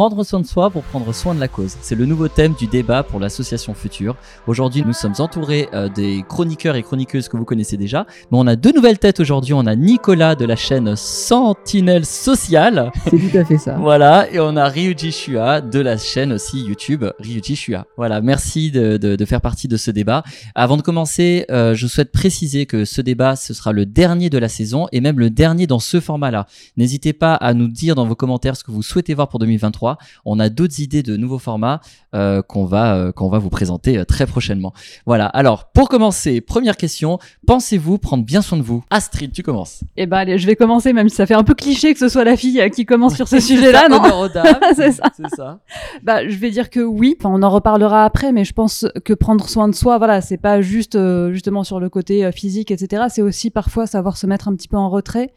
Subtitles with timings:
[0.00, 1.76] Prendre soin de soi pour prendre soin de la cause.
[1.82, 4.16] C'est le nouveau thème du débat pour l'association Future.
[4.46, 8.06] Aujourd'hui, nous sommes entourés euh, des chroniqueurs et chroniqueuses que vous connaissez déjà.
[8.32, 9.52] Mais on a deux nouvelles têtes aujourd'hui.
[9.52, 12.90] On a Nicolas de la chaîne Sentinelle Sociale.
[13.04, 13.76] C'est tout à fait ça.
[13.76, 14.26] Voilà.
[14.32, 17.84] Et on a Ryuji Shua de la chaîne aussi YouTube Ryuji Shua.
[17.98, 18.22] Voilà.
[18.22, 20.22] Merci de, de, de faire partie de ce débat.
[20.54, 24.38] Avant de commencer, euh, je souhaite préciser que ce débat, ce sera le dernier de
[24.38, 26.46] la saison et même le dernier dans ce format-là.
[26.78, 29.89] N'hésitez pas à nous dire dans vos commentaires ce que vous souhaitez voir pour 2023
[30.24, 31.80] on a d'autres idées de nouveaux formats
[32.14, 34.72] euh, qu'on va euh, qu'on va vous présenter euh, très prochainement.
[35.06, 35.26] Voilà.
[35.26, 38.82] Alors pour commencer, première question pensez-vous prendre bien soin de vous?
[38.90, 39.82] Astrid, tu commences.
[39.96, 42.08] Eh ben allez, je vais commencer, même si ça fait un peu cliché que ce
[42.08, 44.00] soit la fille qui commence sur ce sujet-là, non
[44.74, 45.04] C'est ça.
[45.16, 45.60] C'est ça.
[46.02, 47.16] Bah, je vais dire que oui.
[47.18, 50.36] Enfin, on en reparlera après, mais je pense que prendre soin de soi, voilà, c'est
[50.36, 50.98] pas juste
[51.30, 53.04] justement sur le côté physique, etc.
[53.08, 55.32] C'est aussi parfois savoir se mettre un petit peu en retrait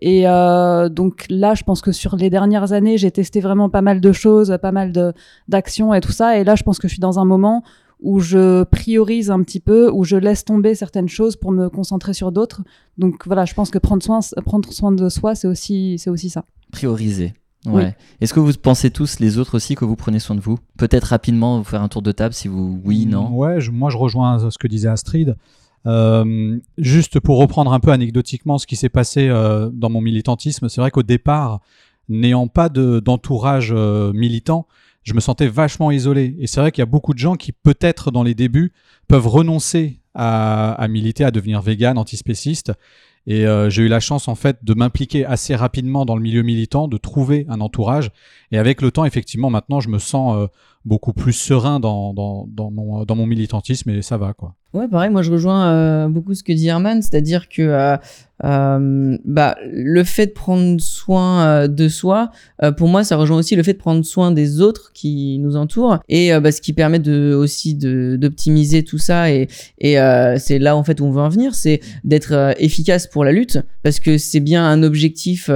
[0.00, 3.82] et euh, donc là, je pense que sur les dernières années, j'ai testé vraiment pas
[3.82, 4.92] mal de choses, pas mal
[5.48, 6.38] d'actions et tout ça.
[6.38, 7.62] Et là, je pense que je suis dans un moment
[8.00, 12.12] où je priorise un petit peu, où je laisse tomber certaines choses pour me concentrer
[12.12, 12.62] sur d'autres.
[12.98, 16.28] Donc voilà, je pense que prendre soin, prendre soin de soi, c'est aussi, c'est aussi
[16.28, 16.44] ça.
[16.70, 17.32] Prioriser.
[17.66, 17.96] Ouais.
[18.20, 20.58] Est-ce que vous pensez tous, les autres aussi, que vous prenez soin de vous?
[20.76, 22.78] Peut-être rapidement, vous faire un tour de table si vous.
[22.84, 23.34] Oui, non?
[23.34, 25.36] Ouais, moi je rejoins ce que disait Astrid.
[25.86, 30.68] Euh, juste pour reprendre un peu anecdotiquement ce qui s'est passé euh, dans mon militantisme,
[30.68, 31.60] c'est vrai qu'au départ,
[32.08, 34.66] n'ayant pas d'entourage euh, militant,
[35.02, 36.34] je me sentais vachement isolé.
[36.38, 38.72] Et c'est vrai qu'il y a beaucoup de gens qui, peut-être dans les débuts,
[39.08, 42.72] peuvent renoncer à, à militer, à devenir vegan, antispéciste.
[43.26, 46.42] Et euh, j'ai eu la chance en fait de m'impliquer assez rapidement dans le milieu
[46.42, 48.10] militant, de trouver un entourage.
[48.52, 50.46] Et avec le temps, effectivement, maintenant, je me sens euh,
[50.84, 54.54] beaucoup plus serein dans, dans, dans, mon, dans mon militantisme et ça va quoi.
[54.74, 57.96] Ouais, pareil, moi je rejoins euh, beaucoup ce que dit Herman, c'est-à-dire que euh,
[58.42, 63.38] euh, bah, le fait de prendre soin euh, de soi, euh, pour moi, ça rejoint
[63.38, 66.72] aussi le fait de prendre soin des autres qui nous entourent et bah, ce qui
[66.72, 69.30] permet de, aussi d'optimiser tout ça.
[69.30, 69.46] Et,
[69.78, 69.96] et
[70.38, 73.60] c'est là en fait où on veut en venir, c'est d'être efficace pour la lutte
[73.84, 75.50] parce que c'est bien un objectif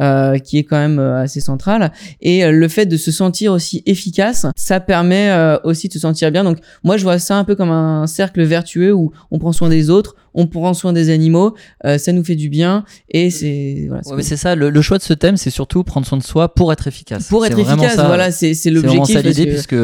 [0.00, 1.92] euh, qui est quand même euh, assez central.
[2.22, 5.30] Et euh, le fait de se sentir aussi efficace, ça permet
[5.64, 6.44] aussi de se sentir bien.
[6.44, 9.68] Donc moi, je vois ça un peu comme un cercle vertueux où on prend soin
[9.68, 11.54] des autres, on prend soin des animaux,
[11.84, 15.02] euh, ça nous fait du bien et c'est voilà, ouais, c'est ça le, choix de
[15.02, 17.28] ce thème c'est surtout prendre soin de soi pour être efficace.
[17.28, 19.76] Pour être efficace voilà c'est c'est l'objectif c'est l'idée puisque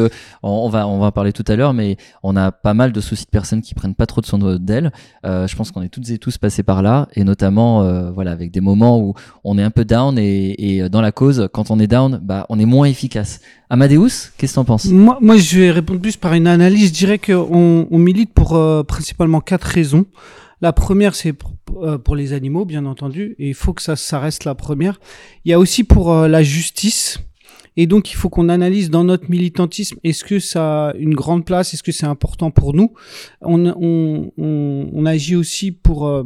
[0.43, 3.01] on, va on va en parler tout à l'heure mais on a pas mal de
[3.01, 4.91] soucis de personnes qui prennent pas trop de soin d'elles.
[5.25, 8.31] Euh, je pense qu'on est toutes et tous passés par là et notamment euh, voilà
[8.31, 9.13] avec des moments où
[9.43, 12.45] on est un peu down et, et dans la cause quand on est down bah
[12.49, 13.39] on est moins efficace.
[13.69, 14.85] Amadeus qu'est-ce que t'en penses?
[14.85, 16.89] Moi moi je vais répondre plus par une analyse.
[16.89, 20.05] Je dirais qu'on on milite pour euh, principalement quatre raisons
[20.61, 21.35] la première, c'est
[21.75, 24.99] euh, pour, les animaux, bien entendu, et il faut que ça, ça reste la première.
[25.45, 27.19] Il y a aussi pour euh, la justice.
[27.79, 31.45] Et donc, il faut qu'on analyse dans notre militantisme, est-ce que ça a une grande
[31.45, 32.93] place, est-ce que c'est important pour nous?
[33.41, 36.23] On, on, on, agit aussi pour euh,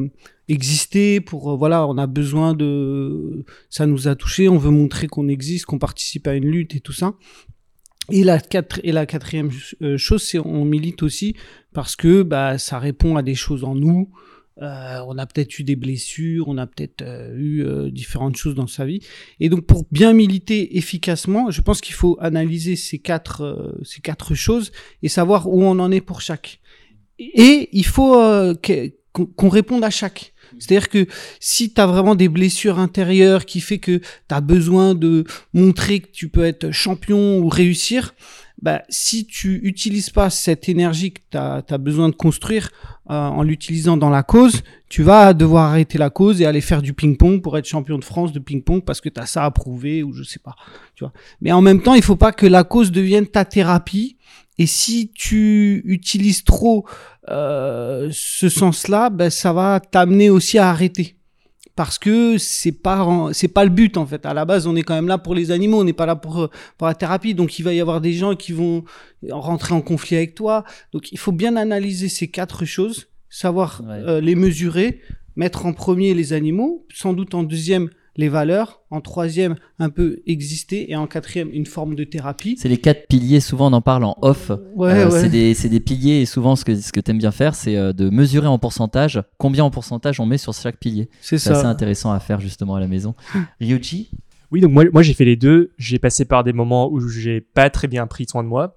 [0.47, 3.43] exister, pour, voilà, on a besoin de...
[3.69, 6.79] Ça nous a touché, on veut montrer qu'on existe, qu'on participe à une lutte et
[6.79, 7.15] tout ça.
[8.11, 9.51] Et la, quatrième
[9.97, 11.35] chose, c'est on milite aussi
[11.73, 14.09] parce que bah, ça répond à des choses en nous.
[14.61, 18.53] Euh, on a peut-être eu des blessures, on a peut-être euh, eu euh, différentes choses
[18.53, 18.99] dans sa vie.
[19.39, 24.35] Et donc pour bien militer efficacement, je pense qu'il faut analyser ces quatre, ces quatre
[24.35, 26.59] choses et savoir où on en est pour chaque.
[27.17, 28.13] Et il faut
[29.13, 30.33] qu'on réponde à chaque.
[30.59, 31.07] C'est-à-dire que
[31.39, 35.23] si tu as vraiment des blessures intérieures qui fait que tu as besoin de
[35.53, 38.13] montrer que tu peux être champion ou réussir,
[38.61, 42.69] bah, si tu utilises pas cette énergie que tu as, besoin de construire
[43.09, 46.83] euh, en l'utilisant dans la cause, tu vas devoir arrêter la cause et aller faire
[46.83, 49.51] du ping-pong pour être champion de France de ping-pong parce que tu as ça à
[49.51, 50.55] prouver ou je sais pas.
[50.95, 51.11] Tu vois.
[51.41, 54.17] Mais en même temps, il faut pas que la cause devienne ta thérapie.
[54.61, 56.85] Et si tu utilises trop
[57.29, 61.15] euh, ce sens-là, ben, ça va t'amener aussi à arrêter
[61.75, 64.23] parce que c'est pas c'est pas le but en fait.
[64.23, 66.15] À la base, on est quand même là pour les animaux, on n'est pas là
[66.15, 67.33] pour pour la thérapie.
[67.33, 68.83] Donc il va y avoir des gens qui vont
[69.31, 70.63] rentrer en conflit avec toi.
[70.93, 75.01] Donc il faut bien analyser ces quatre choses, savoir euh, les mesurer,
[75.35, 80.21] mettre en premier les animaux, sans doute en deuxième les valeurs, en troisième, un peu
[80.27, 82.55] exister, et en quatrième, une forme de thérapie.
[82.59, 84.51] C'est les quatre piliers, souvent on en parle en off.
[84.75, 87.31] Ouais, euh, C'est des, des, piliers, et souvent ce que, ce que tu aimes bien
[87.31, 91.09] faire, c'est euh, de mesurer en pourcentage combien en pourcentage on met sur chaque pilier.
[91.21, 91.51] C'est ça.
[91.51, 93.15] assez intéressant à faire justement à la maison.
[93.61, 94.11] Ryuji?
[94.51, 95.71] Oui, donc moi, moi j'ai fait les deux.
[95.77, 98.75] J'ai passé par des moments où j'ai pas très bien pris soin de moi,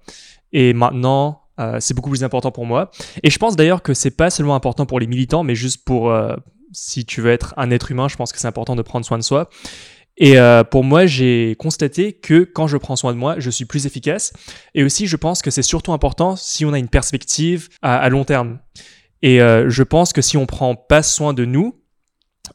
[0.53, 2.89] et maintenant, euh, c'est beaucoup plus important pour moi.
[3.23, 6.09] Et je pense d'ailleurs que c'est pas seulement important pour les militants, mais juste pour,
[6.75, 9.17] si tu veux être un être humain, je pense que c'est important de prendre soin
[9.17, 9.49] de soi.
[10.17, 13.65] Et euh, pour moi, j'ai constaté que quand je prends soin de moi, je suis
[13.65, 14.31] plus efficace.
[14.73, 18.23] Et aussi, je pense que c'est surtout important si on a une perspective à, long
[18.23, 18.59] terme.
[19.21, 21.81] Et euh, je pense que si on prend pas soin de nous,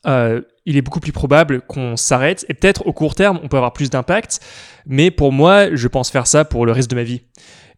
[0.06, 2.46] euh, il est beaucoup plus probable qu'on s'arrête.
[2.49, 4.40] Et peut-être au court terme, on peut avoir plus d'impact.
[4.87, 7.23] Mais pour moi, je pense faire ça pour le reste de ma vie.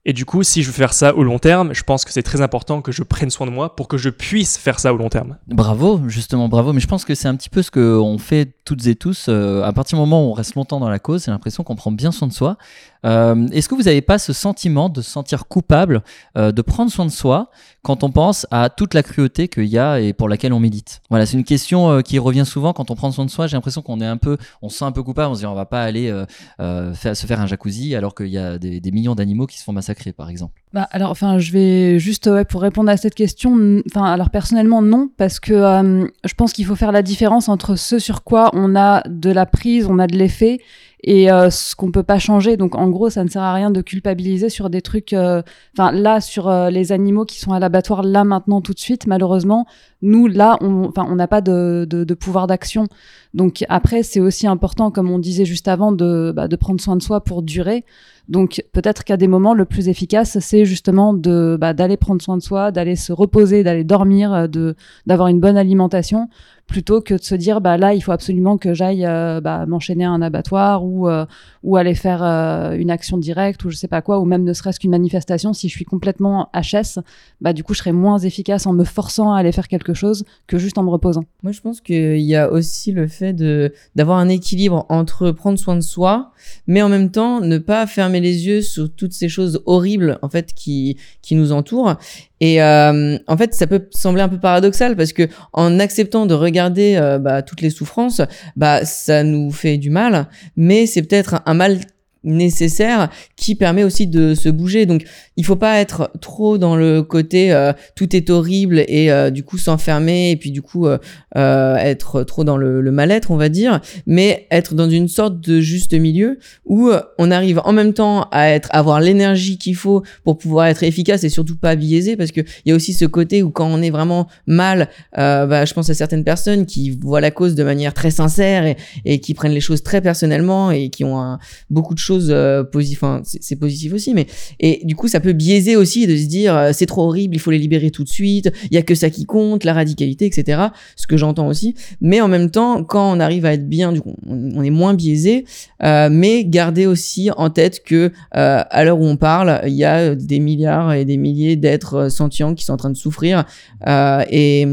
[0.05, 2.25] Et du coup, si je veux faire ça au long terme, je pense que c'est
[2.25, 4.97] très important que je prenne soin de moi pour que je puisse faire ça au
[4.97, 5.37] long terme.
[5.47, 6.73] Bravo, justement, bravo.
[6.73, 9.27] Mais je pense que c'est un petit peu ce qu'on fait toutes et tous.
[9.29, 11.77] Euh, à partir du moment où on reste longtemps dans la cause, j'ai l'impression qu'on
[11.77, 12.57] prend bien soin de soi.
[13.05, 16.03] Euh, Est-ce que vous n'avez pas ce sentiment de se sentir coupable
[16.37, 17.51] euh, de prendre soin de soi
[17.83, 21.01] quand on pense à toute la cruauté qu'il y a et pour laquelle on milite?
[21.11, 23.47] Voilà, c'est une question qui revient souvent quand on prend soin de soi.
[23.47, 25.31] J'ai l'impression qu'on est un peu, on se sent un peu coupable.
[25.31, 26.13] On se dit on va pas aller
[26.59, 29.73] se faire un jacuzzi alors qu'il y a des, des millions d'animaux qui se font
[29.73, 30.55] massacrer, par exemple.
[30.73, 33.83] Bah, alors, enfin, je vais juste pour répondre à cette question.
[33.87, 37.77] Enfin, alors personnellement non, parce que euh, je pense qu'il faut faire la différence entre
[37.77, 40.61] ce sur quoi on a de la prise, on a de l'effet,
[41.05, 42.57] et euh, ce qu'on peut pas changer.
[42.57, 45.13] Donc, en gros, ça ne sert à rien de culpabiliser sur des trucs.
[45.13, 45.43] euh,
[45.77, 49.67] Enfin, là, sur les animaux qui sont à l'abattoir, là maintenant, tout de suite, malheureusement,
[50.01, 52.87] nous là, on, enfin, on n'a pas de, de, de pouvoir d'action.
[53.35, 56.97] Donc après, c'est aussi important, comme on disait juste avant, de, bah, de prendre soin
[56.97, 57.85] de soi pour durer.
[58.33, 62.39] Donc peut-être qu'à des moments, le plus efficace, c'est justement de bah, d'aller prendre soin
[62.39, 64.75] de soi, d'aller se reposer, d'aller dormir, euh, de
[65.05, 66.31] d'avoir une bonne alimentation,
[66.67, 70.07] plutôt que de se dire bah là, il faut absolument que j'aille euh, bah, m'enchaîner
[70.07, 71.27] à un abattoir ou euh,
[71.63, 74.81] ou aller faire une action directe ou je sais pas quoi, ou même ne serait-ce
[74.81, 75.53] qu'une manifestation.
[75.53, 77.01] Si je suis complètement HS,
[77.43, 80.25] bah du coup, je serai moins efficace en me forçant à aller faire quelque chose
[80.47, 81.25] que juste en me reposant.
[81.43, 85.59] Moi, je pense qu'il y a aussi le fait de d'avoir un équilibre entre prendre
[85.59, 86.33] soin de soi,
[86.67, 90.31] mais en même temps ne pas fermer les yeux sur toutes ces choses horribles en
[90.31, 91.97] fait qui qui nous entourent.
[92.41, 96.35] Et euh, en fait, ça peut sembler un peu paradoxal parce que en acceptant de
[96.35, 98.21] regarder euh, bah, toutes les souffrances,
[98.57, 100.27] bah ça nous fait du mal,
[100.57, 101.79] mais c'est peut-être un, un mal
[102.25, 104.87] nécessaire qui permet aussi de se bouger.
[104.87, 105.05] Donc,
[105.37, 109.43] il faut pas être trop dans le côté euh, tout est horrible et euh, du
[109.43, 113.81] coup s'enfermer et puis du coup euh, être trop dans le, mal-être, on va dire,
[114.07, 118.51] mais être dans une sorte de juste milieu où on arrive en même temps à
[118.51, 122.41] être avoir l'énergie qu'il faut pour pouvoir être efficace et surtout pas biaisé parce que
[122.41, 125.89] il y a aussi ce côté où quand on est vraiment mal, bah, je pense
[125.89, 128.75] à certaines personnes qui voient la cause de manière très sincère
[129.05, 131.39] et, qui prennent les choses très personnellement et qui ont
[131.71, 132.99] beaucoup de choses euh, positives.
[132.99, 134.27] Enfin, c'est positif aussi, mais
[134.61, 137.39] et du coup ça peut biaiser aussi de se dire euh, c'est trop horrible, il
[137.39, 140.27] faut les libérer tout de suite, il y a que ça qui compte, la radicalité,
[140.27, 140.63] etc.
[140.97, 141.75] Ce que j'entends aussi.
[142.01, 144.95] Mais en même temps, quand on arrive à être bien, du coup, on, est moins
[144.95, 145.45] biaisé,
[145.83, 149.85] euh, mais garder aussi en tête que euh, à l'heure où on parle, il y
[149.85, 153.45] a des milliards et des milliers d'êtres euh, sentients qui sont en train de souffrir
[153.87, 154.67] euh, et,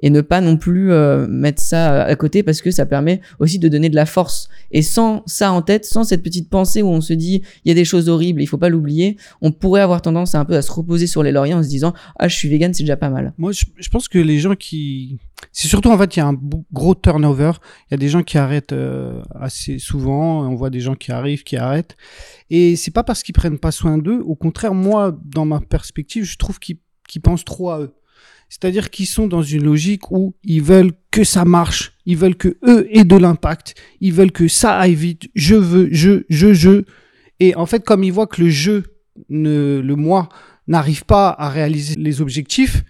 [0.00, 3.58] et ne pas non plus euh, mettre ça à côté parce que ça permet aussi
[3.58, 4.48] de donner de la force.
[4.70, 7.70] Et sans ça en tête, sans cette petite pensée où on se dit il y
[7.70, 10.56] a des choses horribles, il faut pas l'oublier, on pourrait avoir tendance à un peu
[10.56, 12.96] à se reposer sur les lauriers en se disant ah je suis vegan, c'est déjà
[12.96, 13.32] pas mal.
[13.38, 15.18] Moi, je, pense que les gens qui,
[15.52, 16.38] c'est surtout en fait, il y a un
[16.72, 17.52] gros turnover.
[17.88, 20.48] Il y a des gens qui arrêtent euh, assez souvent.
[20.48, 21.96] On voit des gens qui arrivent, qui arrêtent.
[22.50, 24.20] Et c'est pas parce qu'ils prennent pas soin d'eux.
[24.20, 26.78] Au contraire, moi, dans ma perspective, je trouve qu'ils
[27.22, 27.94] pensent trop à eux.
[28.52, 31.94] C'est-à-dire qu'ils sont dans une logique où ils veulent que ça marche.
[32.04, 33.74] Ils veulent que eux aient de l'impact.
[34.02, 35.30] Ils veulent que ça aille vite.
[35.34, 36.84] Je veux, je, je, je.
[37.40, 38.82] Et en fait, comme ils voient que le je,
[39.30, 40.28] ne, le moi,
[40.66, 42.84] n'arrive pas à réaliser les objectifs,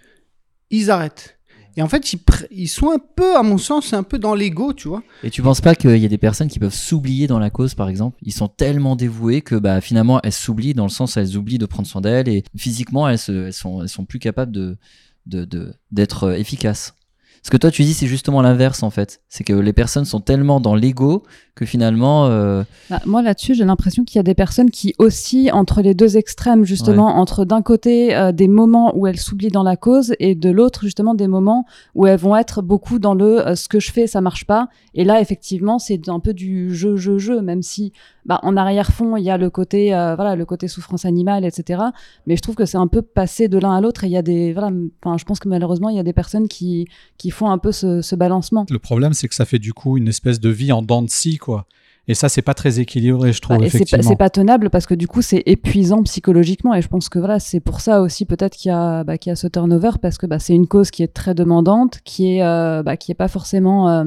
[0.69, 1.39] ils arrêtent.
[1.77, 2.13] Et en fait,
[2.51, 5.01] ils, sont un peu, à mon sens, un peu dans l'ego, tu vois.
[5.23, 7.73] Et tu penses pas qu'il y a des personnes qui peuvent s'oublier dans la cause,
[7.73, 8.19] par exemple?
[8.21, 11.57] Ils sont tellement dévoués que bah, finalement elles s'oublient dans le sens où elles oublient
[11.57, 14.77] de prendre soin d'elles et physiquement elles, se- elles sont plus capables de
[15.25, 16.93] de- de- d'être efficaces.
[17.43, 19.21] Ce que toi tu dis c'est justement l'inverse en fait.
[19.27, 21.23] C'est que les personnes sont tellement dans l'ego
[21.55, 25.51] que finalement euh, Bah, moi là-dessus, j'ai l'impression qu'il y a des personnes qui oscillent
[25.51, 29.63] entre les deux extrêmes, justement, entre d'un côté euh, des moments où elles s'oublient dans
[29.63, 33.45] la cause et de l'autre justement des moments où elles vont être beaucoup dans le
[33.45, 34.67] euh, ce que je fais ça marche pas.
[34.95, 37.93] Et là effectivement c'est un peu du jeu jeu jeu, même si
[38.25, 41.83] bah, en arrière-fond il y a le côté voilà le côté souffrance animale etc.
[42.25, 44.17] Mais je trouve que c'est un peu passé de l'un à l'autre et il y
[44.17, 44.71] a des voilà,
[45.17, 48.01] je pense que malheureusement il y a des personnes qui qui font un peu ce,
[48.01, 48.65] ce balancement.
[48.69, 51.09] Le problème, c'est que ça fait du coup une espèce de vie en dents de
[51.09, 51.67] scie, quoi.
[52.09, 54.09] Et ça, c'est pas très équilibré, je trouve, c'est pas, effectivement.
[54.09, 57.39] c'est pas tenable parce que du coup c'est épuisant psychologiquement et je pense que voilà
[57.39, 60.25] c'est pour ça aussi peut-être qu'il y a bah, y a ce turnover parce que
[60.25, 63.29] bah, c'est une cause qui est très demandante qui est euh, bah, qui est pas
[63.29, 64.03] forcément euh,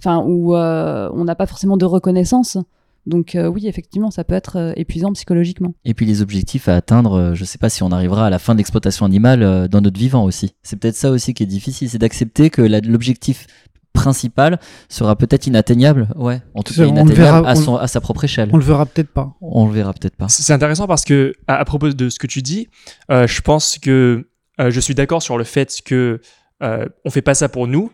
[0.00, 2.58] enfin où euh, on n'a pas forcément de reconnaissance
[3.06, 6.76] donc euh, oui effectivement ça peut être euh, épuisant psychologiquement et puis les objectifs à
[6.76, 9.68] atteindre, euh, je sais pas si on arrivera à la fin de l'exploitation animale euh,
[9.68, 10.52] dans notre vivant aussi.
[10.62, 13.46] C'est peut-être ça aussi qui est difficile, c'est d'accepter que l'objectif
[13.92, 16.08] principal sera peut-être inatteignable.
[16.16, 18.50] Ouais, en tout cas inatteignable verra- à, on- son, à sa propre échelle.
[18.52, 19.34] On le verra peut-être pas.
[19.40, 20.28] On le verra peut-être pas.
[20.28, 22.68] C'est c'est intéressant parce que, à, à propos de ce que tu dis,
[23.10, 24.28] euh, je pense que
[24.60, 26.20] euh, je suis d'accord sur le fait que
[26.62, 27.90] euh, on fait pas ça pour nous,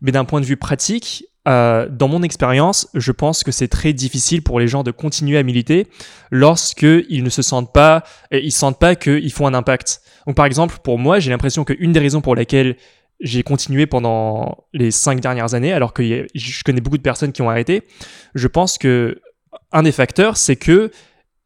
[0.00, 3.92] mais d'un point de vue pratique, euh, dans mon expérience, je pense que c'est très
[3.92, 5.86] difficile pour les gens de continuer à militer
[6.30, 10.00] lorsque ils ne se sentent pas, ils sentent pas qu'ils font un impact.
[10.26, 12.76] Donc, par exemple, pour moi, j'ai l'impression qu'une des raisons pour laquelle
[13.20, 17.42] j'ai continué pendant les cinq dernières années, alors que je connais beaucoup de personnes qui
[17.42, 17.82] ont arrêté,
[18.34, 19.20] je pense que
[19.72, 20.90] un des facteurs, c'est que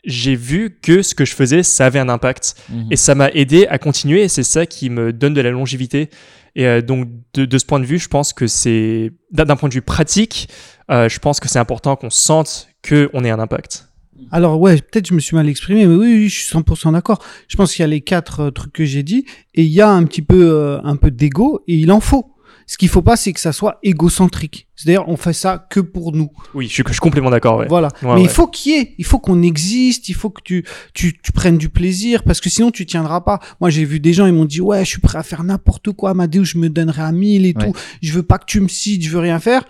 [0.05, 2.55] j'ai vu que ce que je faisais, ça avait un impact.
[2.69, 2.89] Mhm.
[2.91, 6.11] Et ça m'a aidé à continuer et c'est ça qui me donne de la longévité.
[6.57, 9.75] Et euh, donc, de, ce point de vue, je pense que c'est, d'un point de
[9.75, 10.49] vue pratique,
[10.91, 13.87] euh, je pense que c'est important qu'on sente qu'on ait un impact.
[14.33, 17.23] Alors ouais, peut-être je me suis mal exprimé, mais oui, oui je suis 100% d'accord.
[17.49, 19.81] Je pense qu'il y a les quatre euh, trucs que j'ai dit, et il y
[19.81, 22.35] a un petit peu, un peu d'ego, et il en faut.
[22.71, 24.69] Ce qu'il faut pas, c'est que ça soit égocentrique.
[24.77, 26.31] C'est-à-dire, on fait ça que pour nous.
[26.55, 27.59] Oui, je suis, je suis complètement d'accord.
[27.59, 27.67] Ouais.
[27.69, 27.89] Voilà.
[28.01, 30.65] Ouais, mais il faut qu'il y ait, il faut qu'on existe, il faut que tu,
[30.95, 33.41] tu, tu prennes du plaisir, parce que sinon tu tiendras pas.
[33.61, 35.91] Moi, j'ai vu des gens, ils m'ont dit, ouais, je suis prêt à faire n'importe
[35.91, 37.67] quoi, Amadeus, je me donnerai à 1000 et Ouais.
[37.67, 37.73] tout.
[38.03, 39.65] Je veux pas que tu me cites, je veux rien faire.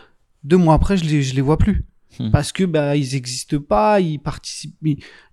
[0.44, 1.86] Deux mois après, je les, je les vois plus.
[2.18, 2.30] Hmm.
[2.30, 4.76] Parce que, bah, ils existent pas, ils participent,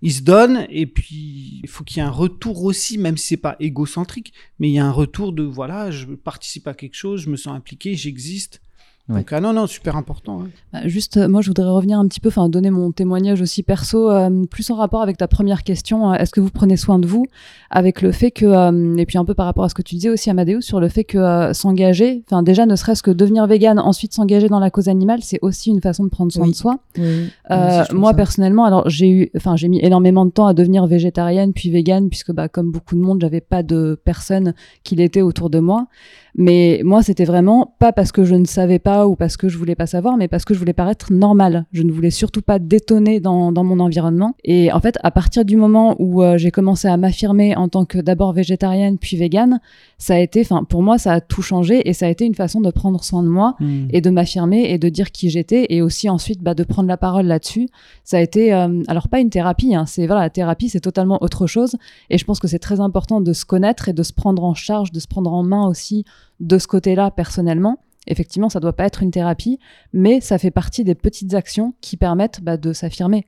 [0.02, 3.28] ils, se donnent, et puis, il faut qu'il y ait un retour aussi, même si
[3.28, 6.94] c'est pas égocentrique, mais il y a un retour de, voilà, je participe à quelque
[6.94, 8.60] chose, je me sens impliqué, j'existe.
[9.08, 9.16] Ouais.
[9.20, 10.42] Donc, ah non, non, super important.
[10.42, 10.48] hein.
[10.72, 13.62] Bah, Juste, euh, moi, je voudrais revenir un petit peu, enfin, donner mon témoignage aussi
[13.62, 16.12] perso, euh, plus en rapport avec ta première question.
[16.12, 17.24] euh, Est-ce que vous prenez soin de vous
[17.70, 19.94] avec le fait que, euh, et puis un peu par rapport à ce que tu
[19.94, 23.46] disais aussi, Amadeus, sur le fait que euh, s'engager, enfin, déjà, ne serait-ce que devenir
[23.46, 26.50] vegan, ensuite s'engager dans la cause animale, c'est aussi une façon de prendre soin Oui.
[26.50, 26.78] de soi.
[26.98, 27.30] Oui.
[27.50, 28.14] Euh, Moi ça.
[28.16, 32.10] personnellement, alors j'ai eu, enfin j'ai mis énormément de temps à devenir végétarienne puis végane
[32.10, 34.52] puisque bah comme beaucoup de monde, j'avais pas de personnes
[34.84, 35.86] qui l'étaient autour de moi.
[36.40, 39.58] Mais moi, c'était vraiment pas parce que je ne savais pas ou parce que je
[39.58, 41.66] voulais pas savoir, mais parce que je voulais paraître normale.
[41.72, 44.36] Je ne voulais surtout pas détonner dans, dans mon environnement.
[44.44, 47.84] Et en fait, à partir du moment où euh, j'ai commencé à m'affirmer en tant
[47.84, 49.58] que d'abord végétarienne puis végane,
[49.98, 52.36] ça a été, enfin pour moi, ça a tout changé et ça a été une
[52.36, 53.56] façon de prendre soin de moi
[53.90, 56.96] et de m'affirmer et de dire qui j'étais et aussi ensuite bah, de prendre la
[56.96, 57.68] parole là-dessus.
[58.04, 61.20] Ça a été, euh, alors pas une thérapie, hein, c'est voilà, la thérapie c'est totalement
[61.20, 61.74] autre chose
[62.10, 64.54] et je pense que c'est très important de se connaître et de se prendre en
[64.54, 66.04] charge, de se prendre en main aussi
[66.40, 67.78] de ce côté-là personnellement.
[68.06, 69.58] Effectivement, ça doit pas être une thérapie,
[69.92, 73.26] mais ça fait partie des petites actions qui permettent bah, de s'affirmer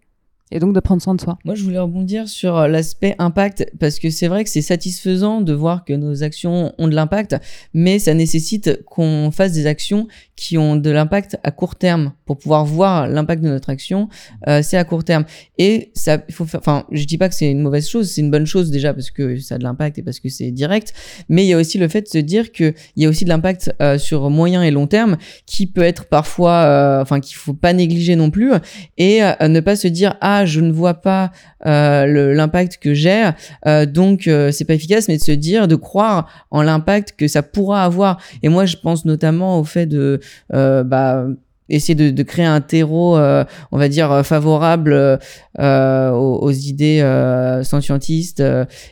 [0.51, 1.39] et donc de prendre soin de soi.
[1.45, 5.41] Moi, je voulais rebondir sur euh, l'aspect impact parce que c'est vrai que c'est satisfaisant
[5.41, 7.37] de voir que nos actions ont de l'impact,
[7.75, 12.39] mais ça nécessite qu'on fasse des actions qui ont de l'impact à court terme pour
[12.39, 14.09] pouvoir voir l'impact de notre action.
[14.49, 15.25] euh, c'est à court terme
[15.59, 16.61] et ça, il faut faire.
[16.61, 19.11] Enfin, je dis pas que c'est une mauvaise chose, c'est une bonne chose déjà parce
[19.11, 20.93] que ça a de l'impact et parce que c'est direct,
[21.29, 23.25] mais il y a aussi le fait de se dire que il y a aussi
[23.25, 25.17] de l'impact euh, sur moyen et long terme
[25.47, 28.53] qui peut être parfois, euh, enfin, qu'il faut pas négliger non plus
[28.99, 31.31] et euh, ne pas se dire ah je ne vois pas
[31.67, 33.31] euh, l'impact que j'ai
[33.67, 37.29] euh, donc euh, c'est pas efficace mais de se dire de croire en l'impact que
[37.29, 38.21] ça pourra avoir.
[38.43, 40.21] Et moi je pense notamment au fait de
[40.55, 41.27] euh, bah
[41.73, 45.21] essayer de, créer un terreau on va dire favorable
[45.57, 47.63] aux, idées euh,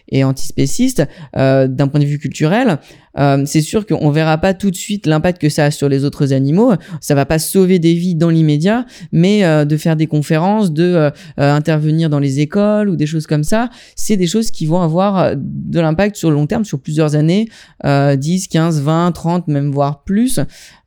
[0.09, 1.02] et antispécistes
[1.35, 2.78] d'un point de vue culturel
[3.18, 6.04] euh, c'est sûr qu'on verra pas tout de suite l'impact que ça a sur les
[6.04, 10.06] autres animaux ça va pas sauver des vies dans l'immédiat mais euh, de faire des
[10.06, 11.10] conférences, de euh,
[11.40, 14.80] euh, intervenir dans les écoles ou des choses comme ça, c'est des choses qui vont
[14.80, 17.48] avoir euh, de l'impact sur le long terme, sur plusieurs années,
[17.84, 20.40] euh, 10, 15, 20, 30, même voire plus.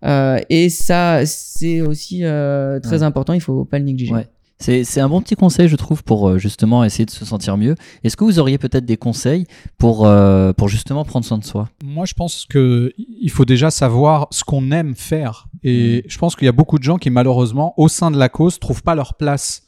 [0.06, 3.04] Euh, et ça, c'est aussi euh, très Ouais.
[3.04, 4.14] important, il faut pas le négliger.
[4.14, 4.28] Ouais.
[4.62, 7.76] C'est un bon petit conseil, je trouve, pour euh, justement essayer de se sentir mieux.
[8.04, 9.48] Est-ce que vous auriez peut-être des conseils
[9.80, 11.70] pour, euh, pour justement prendre soin de soi?
[11.84, 15.48] Moi, je pense que il faut déjà savoir ce qu'on aime faire.
[15.64, 18.30] Et je pense qu'il y a beaucoup de gens qui, malheureusement, au sein de la
[18.30, 19.64] cause, trouvent pas leur place.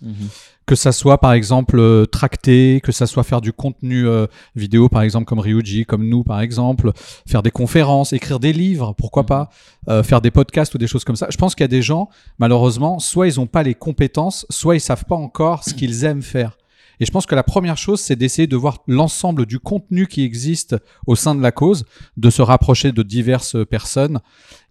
[0.66, 4.88] Que ça soit, par exemple, euh, tracter, que ça soit faire du contenu euh, vidéo,
[4.88, 6.92] par exemple, comme Ryuji, comme nous, par exemple,
[7.28, 9.28] faire des conférences, écrire des livres, pourquoi Mhm.
[9.28, 9.50] pas,
[9.90, 11.28] euh, faire des podcasts ou des choses comme ça.
[11.30, 12.08] Je pense qu'il y a des gens,
[12.40, 16.22] malheureusement, soit ils n'ont pas les compétences, soit ils savent pas encore ce qu'ils aiment
[16.22, 16.58] faire.
[17.00, 20.24] Et je pense que la première chose, c'est d'essayer de voir l'ensemble du contenu qui
[20.24, 20.78] existe
[21.08, 24.20] au sein de la cause, de se rapprocher de diverses personnes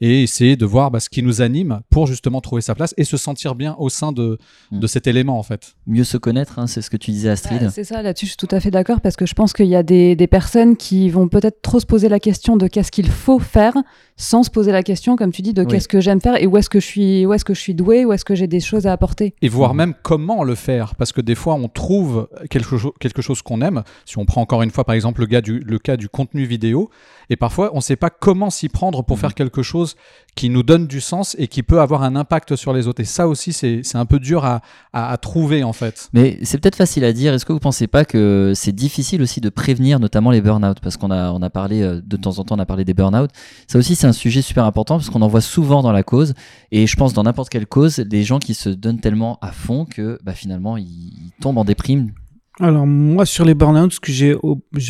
[0.04, 3.04] et essayer de voir bah, ce qui nous anime pour justement trouver sa place et
[3.04, 4.36] se sentir bien au sein de,
[4.72, 4.80] Mm.
[4.80, 5.74] de cet élément en fait.
[5.86, 7.60] Mieux se connaître, hein, c'est ce que tu disais Astrid.
[7.62, 9.66] Bah, c'est ça, là-dessus, je suis tout à fait d'accord parce que je pense qu'il
[9.66, 12.90] y a des, des personnes qui vont peut-être trop se poser la question de qu'est-ce
[12.90, 13.74] qu'il faut faire
[14.16, 15.68] sans se poser la question, comme tu dis, de Oui.
[15.68, 17.74] qu'est-ce que j'aime faire et où est-ce que je suis, où est-ce que je suis
[17.74, 19.34] doué, où est-ce que j'ai des choses à apporter.
[19.40, 19.76] Et voir Mhm.
[19.78, 23.60] même comment le faire, parce que des fois on trouve quelque, cho- quelque chose qu'on
[23.62, 23.82] aime.
[24.04, 26.44] Si on prend encore une fois par exemple le, gars du, le cas du contenu
[26.44, 26.90] vidéo,
[27.30, 29.20] et parfois on ne sait pas comment s'y prendre pour Mhm.
[29.20, 29.91] faire quelque chose
[30.34, 33.02] qui nous donne du sens et qui peut avoir un impact sur les autres.
[33.02, 34.62] Et ça aussi c'est un peu dur à,
[34.94, 36.08] à- trouver en fait.
[36.14, 37.34] Mais c'est peut-être facile à dire.
[37.34, 40.78] Est-ce que vous pensez pas que c'est difficile aussi de prévenir notamment les burn-out?
[40.80, 42.94] Parce qu'on a, on a parlé euh, de temps en temps, on a parlé des
[42.94, 43.30] burn-out.
[43.68, 46.32] Ça aussi, c'est un sujet super important parce qu'on en voit souvent dans la cause.
[46.70, 49.84] Et je pense dans n'importe quelle cause, des gens qui se donnent tellement à fond
[49.84, 52.12] que bah, finalement ils, ils tombent en déprime.
[52.60, 54.34] Alors moi sur les burn-out, ce que j'ai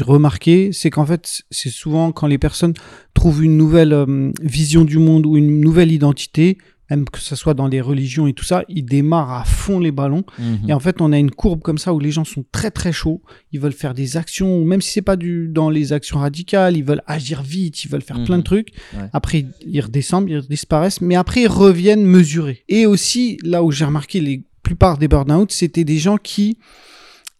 [0.04, 2.75] remarqué, c'est qu'en fait c'est souvent quand les personnes
[3.14, 6.59] trouvent une nouvelle euh, vision du monde ou une nouvelle identité,
[6.90, 9.92] même que ce soit dans les religions et tout ça, ils démarrent à fond les
[9.92, 10.25] ballons.
[10.38, 10.69] Mhm.
[10.69, 12.92] Et en fait, on a une courbe comme ça où les gens sont très très
[12.92, 13.23] chauds.
[13.52, 16.85] Ils veulent faire des actions, même si c'est pas du dans les actions radicales, ils
[16.85, 18.26] veulent agir vite, ils veulent faire Mhm.
[18.26, 18.73] plein de trucs.
[18.95, 19.09] Ouais.
[19.12, 22.64] Après, ils redescendent, ils disparaissent, mais après ils reviennent mesurés.
[22.69, 26.59] Et aussi, là où j'ai remarqué les plupart des burn-out, c'était des gens qui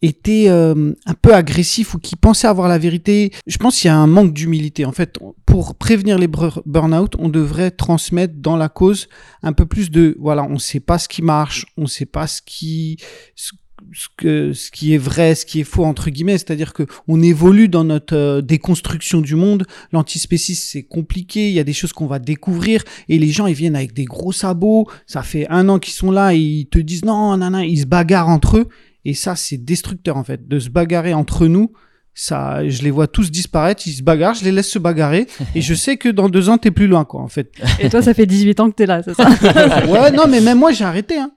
[0.03, 3.31] étaient euh, un peu agressifs ou qui pensaient avoir la vérité.
[3.47, 4.85] Je pense qu'il y a un manque d'humilité.
[4.85, 9.07] En fait, pour prévenir les bur- burn-out, on devrait transmettre dans la cause
[9.41, 12.41] un peu plus de voilà, on sait pas ce qui marche, on sait pas ce
[12.45, 12.97] qui
[13.35, 13.53] ce,
[13.93, 17.21] ce que ce qui est vrai, ce qui est faux entre guillemets, c'est-à-dire que on
[17.21, 19.65] évolue dans notre euh, déconstruction du monde.
[19.93, 23.55] L'antispécisme c'est compliqué, il y a des choses qu'on va découvrir et les gens ils
[23.55, 24.87] viennent avec des gros sabots.
[25.07, 27.79] Ça fait un an qu'ils sont là et ils te disent non, non, non, ils
[27.79, 28.67] se bagarrent entre eux
[29.05, 31.71] et ça c'est destructeur en fait de se bagarrer entre nous.
[32.15, 35.61] Ça, je les vois tous disparaître, ils se bagarrent, je les laisse se bagarrer, et
[35.61, 37.51] je sais que dans deux ans, t'es plus loin, quoi, en fait.
[37.79, 39.27] Et toi, ça fait 18 ans que t'es là, c'est ça?
[39.87, 41.31] Ouais, non, mais même moi, j'ai arrêté, hein.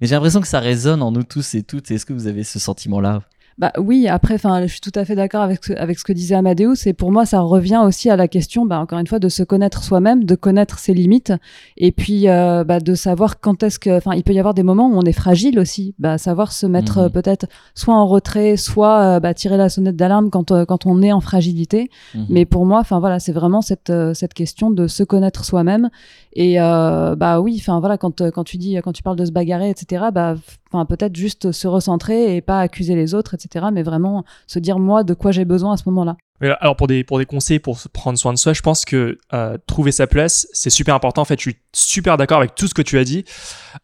[0.00, 1.90] Mais j'ai l'impression que ça résonne en nous tous et toutes.
[1.90, 3.20] Est-ce que vous avez ce sentiment-là?
[3.58, 6.12] Bah oui, après, enfin, je suis tout à fait d'accord avec ce, avec ce que
[6.12, 6.86] disait Amadeus.
[6.86, 9.42] Et pour moi, ça revient aussi à la question, bah, encore une fois, de se
[9.42, 11.32] connaître soi-même, de connaître ses limites,
[11.76, 14.62] et puis euh, bah, de savoir quand est-ce que, enfin, il peut y avoir des
[14.64, 17.04] moments où on est fragile aussi, bah, savoir se mettre Mhm.
[17.04, 20.86] euh, peut-être soit en retrait, soit euh, bah, tirer la sonnette d'alarme quand euh, quand
[20.86, 21.90] on est en fragilité.
[22.14, 22.26] Mhm.
[22.30, 25.90] Mais pour moi, enfin voilà, c'est vraiment cette cette question de se connaître soi-même.
[26.34, 29.70] Et bah oui, enfin voilà, quand quand tu dis, quand tu parles de se bagarrer,
[29.70, 30.06] etc.
[30.12, 30.34] Bah,
[30.72, 33.43] enfin peut-être juste se recentrer et pas accuser les autres, etc.
[33.72, 36.16] Mais vraiment se dire moi de quoi j'ai besoin à ce moment-là.
[36.60, 39.56] Alors pour des, pour des conseils pour prendre soin de soi, je pense que euh,
[39.66, 41.22] trouver sa place, c'est super important.
[41.22, 43.24] En fait, je suis super d'accord avec tout ce que tu as dit,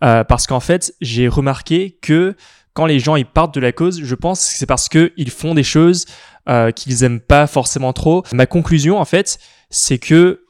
[0.03, 2.37] euh, parce qu'en fait, j'ai remarqué que
[2.75, 5.31] quand les gens ils partent de la cause, je pense que c'est parce que ils
[5.31, 6.07] font des choses
[6.49, 8.25] euh, qu'ils aiment pas forcément trop.
[8.33, 9.38] Ma conclusion, en fait,
[9.70, 10.44] c'est que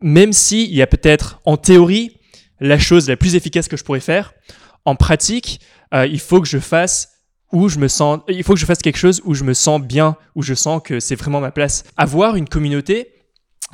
[0.00, 2.18] même s'il y a peut-être en théorie
[2.58, 4.32] la chose la plus efficace que je pourrais faire,
[4.84, 5.60] en pratique,
[5.92, 7.15] il faut que je fasse
[7.52, 9.80] où je me sens, il faut que je fasse quelque chose où je me sens
[9.80, 11.84] bien, où je sens que c'est vraiment ma place.
[11.96, 13.12] Avoir une communauté,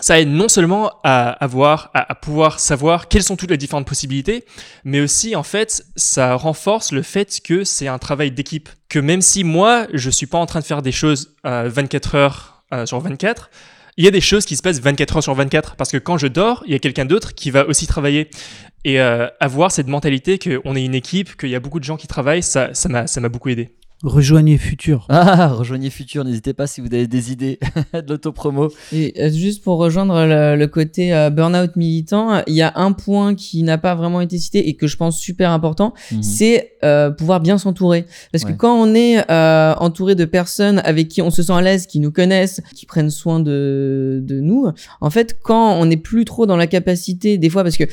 [0.01, 4.45] ça aide non seulement à avoir, à, pouvoir savoir quelles sont toutes les différentes possibilités,
[4.85, 8.69] mais aussi en fait, ça renforce le fait que c'est un travail d'équipe.
[8.89, 12.15] Que même si moi, je suis pas en train de faire des choses euh, 24
[12.15, 13.51] heures euh, sur 24,
[13.99, 16.17] il y a des choses qui se passent 24 heures sur 24 parce que quand
[16.17, 18.31] je dors, il y a quelqu'un d'autre qui va aussi travailler.
[18.85, 21.97] Et euh, avoir cette mentalité qu'on est une équipe, qu'il y a beaucoup de gens
[21.97, 23.71] qui travaillent, ça, ça m'a beaucoup aidé.
[24.03, 25.07] Rejoignez Futur.
[25.25, 27.59] Ah, rejoignez Futur, n'hésitez pas si vous avez des idées
[27.95, 28.69] de l'autopromo.
[28.93, 32.93] Et euh, juste pour rejoindre le, le côté euh, burn-out militant, il y a un
[32.93, 36.23] point qui n'a pas vraiment été cité et que je pense super important, Mhm.
[36.23, 38.05] c'est euh, pouvoir bien s'entourer.
[38.33, 38.53] Parce Ouais.
[38.53, 41.87] que quand on est euh, entouré de personnes avec qui on se sent à l'aise,
[41.87, 44.67] qui nous connaissent, qui prennent soin de, de nous,
[45.01, 47.85] en fait, quand on n'est plus trop dans la capacité, des fois, parce que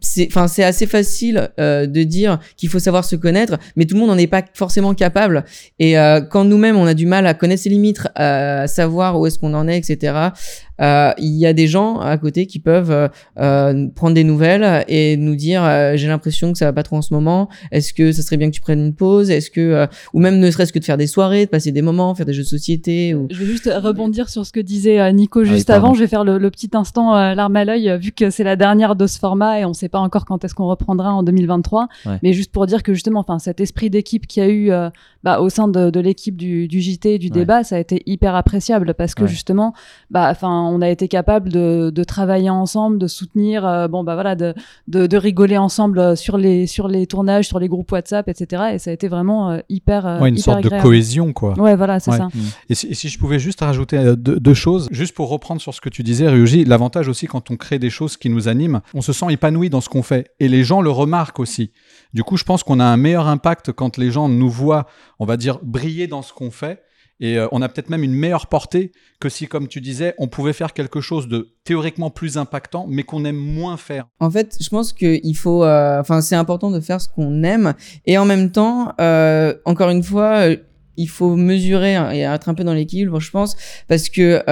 [0.00, 4.10] c'est, assez facile euh, de dire qu'il faut savoir se connaître, mais tout le monde
[4.10, 5.44] n'en est pas forcément capable.
[5.78, 9.26] Et euh, quand nous-mêmes, on a du mal à connaître ses limites, à savoir où
[9.26, 10.30] est-ce qu'on en est, etc., euh,
[10.78, 13.08] il y a des gens à côté qui peuvent euh,
[13.38, 16.96] euh, prendre des nouvelles et nous dire euh, j'ai l'impression que ça va pas trop
[16.96, 17.48] en ce moment.
[17.70, 19.30] Est-ce que ça serait bien que tu prennes une pause?
[19.30, 21.82] Est-ce que euh, ou même ne serait-ce que de faire des soirées, de passer des
[21.82, 25.00] moments, faire des jeux de société ou Je vais juste rebondir sur ce que disait
[25.00, 25.94] euh, Nico Ah juste avant.
[25.94, 28.44] Je vais faire le, le petit instant euh, larme à l'œil, euh, vu que c'est
[28.44, 31.12] la dernière de ce format et on ne sait pas encore quand est-ce qu'on reprendra
[31.14, 31.88] en 2023.
[32.06, 32.12] Ouais.
[32.22, 34.90] Mais juste pour dire que justement, enfin, cet esprit d'équipe qu'il y a eu euh,
[35.22, 37.30] bah, au sein de, de l'équipe du, du JT, du Ouais.
[37.30, 39.28] débat, ça a été hyper appréciable parce que Ouais.
[39.28, 39.72] justement,
[40.10, 44.14] bah, enfin, on a été capable de, de travailler ensemble, de soutenir, euh, bon, bah
[44.14, 44.54] voilà, de,
[44.88, 48.62] de, de rigoler ensemble euh, sur les sur les tournages, sur les groupes WhatsApp, etc.
[48.74, 51.58] Et ça a été vraiment euh, hyper, Ouais, une hyper sorte de cohésion, quoi.
[51.58, 52.16] Ouais, voilà, c'est Ouais.
[52.16, 52.28] ça.
[52.68, 55.74] Et si, et si je pouvais juste rajouter deux, deux choses, juste pour reprendre sur
[55.74, 58.80] ce que tu disais, Ryuji, l'avantage aussi quand on crée des choses qui nous animent,
[58.94, 60.30] on se sent épanoui dans ce qu'on fait.
[60.40, 61.72] Et les gens le remarquent aussi.
[62.14, 64.86] Du coup, je pense qu'on a un meilleur impact quand les gens nous voient,
[65.18, 66.82] on va dire, briller dans ce qu'on fait.
[67.22, 70.26] Et euh, on a peut-être même une meilleure portée que si, comme tu disais, on
[70.26, 74.08] pouvait faire quelque chose de théoriquement plus impactant, mais qu'on aime moins faire.
[74.18, 77.74] En fait, je pense qu'il faut, euh, enfin, c'est important de faire ce qu'on aime,
[78.06, 80.48] et en même temps, euh, encore une fois,
[80.96, 83.56] il faut mesurer hein, et être un peu dans l'équilibre, je pense,
[83.86, 84.42] parce que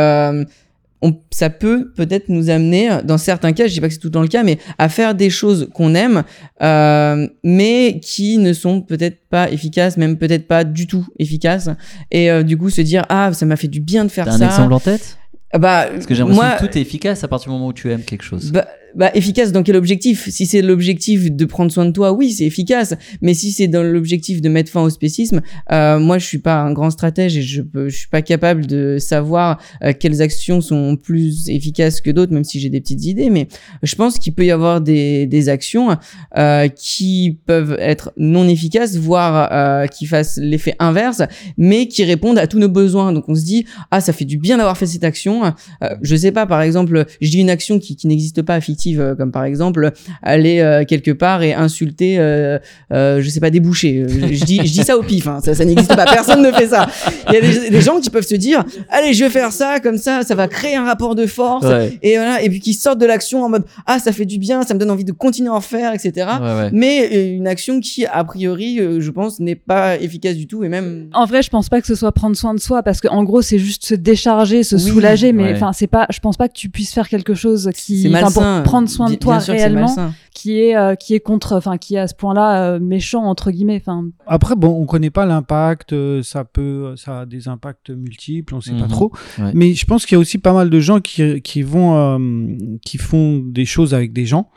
[1.02, 4.08] on, ça peut peut-être nous amener, dans certains cas, je dis pas que c'est tout
[4.08, 6.24] le temps le cas, mais à faire des choses qu'on aime,
[6.62, 11.70] euh, mais qui ne sont peut-être pas efficaces, même peut-être pas du tout efficaces,
[12.10, 14.34] et euh, du coup se dire ah ça m'a fait du bien de faire T'as
[14.34, 14.46] un ça.
[14.46, 15.16] exemple en tête?
[15.58, 17.72] Bah, Parce que j'ai l'impression moi, que tout est efficace à partir du moment où
[17.72, 18.52] tu aimes quelque chose.
[18.52, 20.29] bah, bah, efficace dans quel objectif?
[20.29, 22.94] Si c'est l'objectif de prendre soin de toi, oui, c'est efficace.
[23.22, 25.40] Mais si c'est dans l'objectif de mettre fin au spécisme,
[25.72, 28.66] euh, moi, je suis pas un grand stratège et je peux, je suis pas capable
[28.66, 33.05] de savoir euh, quelles actions sont plus efficaces que d'autres, même si j'ai des petites
[33.05, 33.31] idées.
[33.31, 33.48] Mais
[33.83, 35.96] je pense qu'il peut y avoir des, des actions
[36.37, 41.22] euh, qui peuvent être non efficaces, voire euh, qui fassent l'effet inverse,
[41.57, 43.12] mais qui répondent à tous nos besoins.
[43.12, 45.44] Donc on se dit, ah, ça fait du bien d'avoir fait cette action.
[45.44, 48.80] Euh, je sais pas, par exemple, je dis une action qui, qui n'existe pas fictive,
[48.88, 49.90] euh, comme par exemple
[50.23, 52.59] aller euh, quelque part et insulter, euh,
[52.93, 54.05] euh, je sais pas, des bouchers.
[54.09, 56.51] Je, je dis, je dis ça au pif, hein, ça, ça n'existe pas, personne ne
[56.53, 56.88] fait ça.
[57.29, 59.81] Il y a des, des gens qui peuvent se dire, allez, je vais faire ça,
[59.81, 61.66] comme ça, ça va créer un rapport de force.
[61.66, 61.99] Ouais.
[62.03, 64.62] Et voilà, et puis qui sortent de l'action en mode, ah, ça fait du bien,
[64.62, 66.12] ça me donne envie de continuer à en faire, etc.
[66.40, 66.71] Ouais, ouais.
[66.73, 70.64] Mais euh, une action qui, a priori, euh, je pense, n'est pas efficace du tout
[70.64, 71.09] et même.
[71.12, 73.25] En vrai, je pense pas que ce soit prendre soin de soi parce que en
[73.25, 75.53] gros, c'est juste se décharger, se Oui, soulager, mais ouais.
[75.55, 76.07] enfin, c'est pas.
[76.11, 79.40] Je pense pas que tu puisses faire quelque chose qui, pour prendre soin de toi
[79.40, 79.94] sûr réellement,
[80.35, 83.50] qui est euh, qui est contre, enfin, qui est à ce point-là euh, méchant entre
[83.50, 83.80] guillemets.
[83.85, 88.54] Enfin, Après, bon, on connaît pas l'impact, euh, ça peut, ça a des impacts multiples,
[88.54, 88.88] on sait pas Mhm.
[88.88, 89.12] trop.
[89.38, 89.50] Ouais.
[89.54, 92.56] Mais je pense qu'il y a aussi pas mal de gens qui, qui vont, euh,
[92.85, 94.50] qui font des choses avec des gens.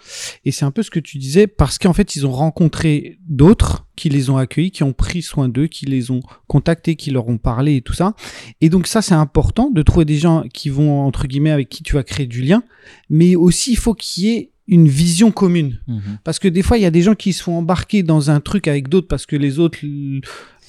[0.46, 3.86] Et c'est un peu ce que tu disais, parce qu'en fait, ils ont rencontré d'autres
[3.96, 7.28] qui les ont accueillis, qui ont pris soin d'eux, qui les ont contactés, qui leur
[7.28, 8.16] ont parlé et tout ça.
[8.62, 11.84] Et donc ça, c'est important de trouver des gens qui vont, entre guillemets, avec qui
[11.84, 12.64] tu vas créer du lien.
[13.10, 15.80] Mais aussi, il faut qu'il y ait une vision commune.
[15.88, 16.02] Mhm.
[16.24, 18.40] Parce que des fois, il y a des gens qui se font embarquer dans un
[18.40, 19.78] truc avec d'autres parce que les autres,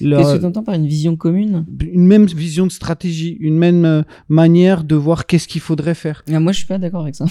[0.01, 1.65] leur- Qu'est-ce que tu entends par une vision commune?
[1.81, 6.23] Une même vision de stratégie, une même euh, manière de voir qu'est-ce qu'il faudrait faire.
[6.31, 7.25] Ah, Moi, je suis pas d'accord avec ça.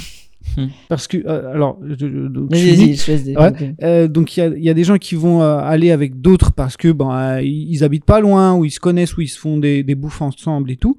[0.88, 3.36] Parce que, euh, alors, je, je- donc, je des.
[3.36, 3.74] Ouais.
[3.82, 6.20] Euh, donc il y a, il y a des gens qui vont euh, aller avec
[6.20, 9.28] d'autres parce que ben euh, ils habitent pas loin ou ils se connaissent ou ils
[9.28, 10.96] se font des, des bouffes ensemble et tout.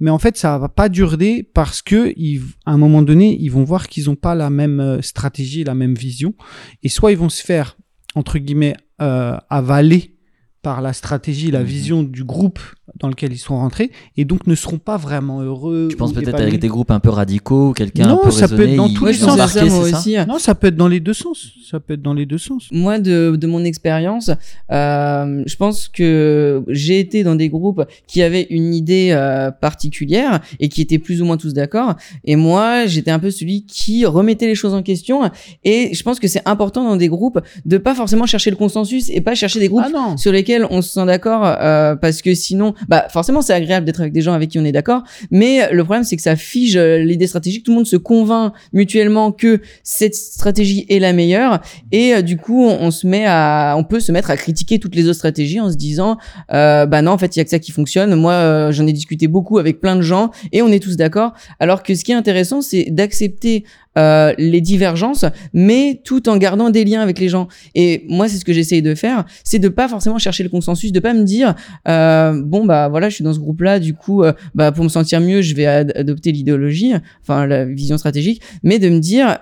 [0.00, 3.48] Mais en fait ça va pas durer parce que ils, à un moment donné ils
[3.50, 6.34] vont voir qu'ils ont pas la même euh, stratégie, la même vision
[6.82, 7.76] et soit ils vont se faire
[8.14, 10.16] entre guillemets euh, avaler
[10.60, 11.66] par la stratégie, la Mhm.
[11.66, 12.58] vision du groupe
[12.98, 15.88] dans lequel ils sont rentrés et donc ne seront pas vraiment heureux.
[15.90, 18.48] Tu penses ou peut-être avec des groupes un peu radicaux, quelqu'un un Non, peu ça
[18.48, 19.30] peut être dans tous les sens.
[19.34, 20.16] embarquait, ça, moi c'est ça aussi.
[20.28, 21.52] Non, ça peut être dans les deux sens.
[21.70, 22.68] Ça peut être dans les deux sens.
[22.72, 24.30] Moi, de, de mon expérience,
[24.72, 30.40] euh, je pense que j'ai été dans des groupes qui avaient une idée euh, particulière
[30.60, 31.94] et qui étaient plus ou moins tous d'accord.
[32.24, 35.30] Et moi, j'étais un peu celui qui remettait les choses en question.
[35.64, 39.10] Et je pense que c'est important dans des groupes de pas forcément chercher le consensus
[39.10, 42.34] et pas chercher des groupes Ah sur lesquels on se sent d'accord euh, parce que
[42.34, 45.72] sinon bah forcément c'est agréable d'être avec des gens avec qui on est d'accord mais
[45.72, 47.64] le problème c'est que ça fige euh, l'idée stratégique.
[47.64, 51.60] Tout le monde se convainc mutuellement que cette stratégie est la meilleure
[51.92, 54.94] et euh, du coup on, se met à on peut se mettre à critiquer toutes
[54.94, 56.18] les autres stratégies en se disant
[56.52, 58.14] euh, bah non en fait il y a que ça qui fonctionne.
[58.14, 61.32] Moi euh, j'en ai discuté beaucoup avec plein de gens et on est tous d'accord.
[61.60, 63.64] Alors que ce qui est intéressant c'est d'accepter
[63.98, 67.48] euh, les divergences, mais tout en gardant des liens avec les gens.
[67.74, 70.92] Et moi, c'est ce que j'essaye de faire, c'est de pas forcément chercher le consensus,
[70.92, 71.54] de pas me dire
[71.88, 74.88] euh, bon bah voilà, je suis dans ce groupe-là, du coup, euh, bah pour me
[74.88, 79.38] sentir mieux, je vais ad- adopter l'idéologie, enfin la vision stratégique, mais de me dire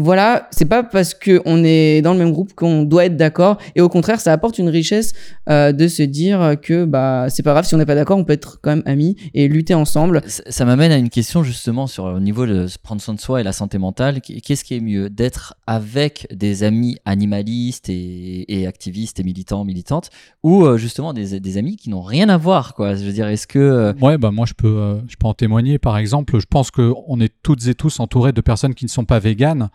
[0.00, 3.58] voilà, c'est pas parce que on est dans le même groupe qu'on doit être d'accord.
[3.76, 5.12] Et au contraire, ça apporte une richesse
[5.48, 8.24] euh, de se dire que bah c'est pas grave si on n'est pas d'accord, on
[8.24, 10.22] peut être quand même amis et lutter ensemble.
[10.26, 13.20] Ça, ça m'amène à une question justement sur le niveau de se prendre soin de
[13.20, 14.20] soi et la santé mentale.
[14.20, 20.10] Qu'est-ce qui est mieux D'être avec des amis animalistes et, et activistes et militants, militantes,
[20.42, 22.94] ou euh, justement des, des amis qui n'ont rien à voir quoi?
[22.94, 23.58] Je veux dire, est-ce que...
[23.58, 25.78] euh, Ouais, bah moi je peux, euh, je peux en témoigner.
[25.78, 28.90] Par exemple, je pense que on est toutes et tous entourés de personnes qui ne
[28.90, 29.68] sont pas véganes.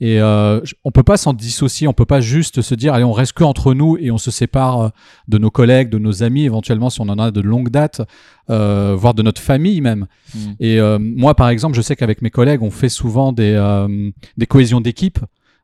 [0.00, 3.12] Et euh, on peut pas s'en dissocier, on peut pas juste se dire allez on
[3.12, 4.88] reste que entre nous et on se sépare euh,
[5.28, 8.02] de nos collègues, de nos amis éventuellement si on en a de longue date,
[8.50, 10.06] euh, voire de notre famille même.
[10.34, 10.52] hmm.
[10.60, 13.56] Et euh, moi par exemple, je sais qu'avec mes collègues on fait souvent des
[14.36, 15.18] des cohésions d'équipe.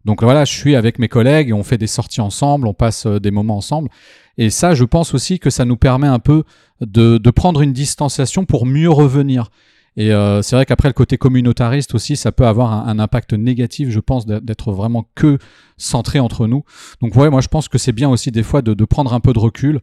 [0.04, 3.06] Donc voilà, je suis avec mes collègues et on fait des sorties ensemble, on passe
[3.06, 3.88] des moments ensemble.
[4.36, 6.42] Et ça, je pense aussi que ça nous permet un peu
[6.80, 9.50] de, de prendre une distanciation pour mieux revenir.
[9.96, 13.90] Et euh, c'est vrai qu'après le côté communautariste aussi, ça peut avoir un, impact négatif,
[13.90, 15.38] je pense, d'être- vraiment que
[15.76, 16.64] centré entre nous.
[17.00, 19.32] Donc ouais, moi je pense que c'est bien aussi des fois de, prendre un peu
[19.32, 19.80] de recul